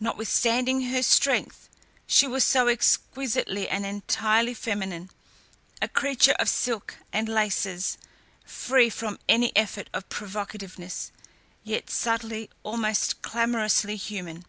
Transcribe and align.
Notwithstanding 0.00 0.84
her 0.88 1.02
strength, 1.02 1.68
she 2.06 2.26
was 2.26 2.44
so 2.44 2.66
exquisitely 2.68 3.68
and 3.68 3.84
entirely 3.84 4.54
feminine, 4.54 5.10
a 5.82 5.86
creature 5.88 6.32
of 6.38 6.48
silk 6.48 6.96
and 7.12 7.28
laces, 7.28 7.98
free 8.46 8.88
from 8.88 9.18
any 9.28 9.54
effort 9.54 9.90
of 9.92 10.08
provocativeness, 10.08 11.10
yet 11.62 11.90
subtly, 11.90 12.48
almost 12.62 13.20
clamorously 13.20 13.96
human. 13.96 14.46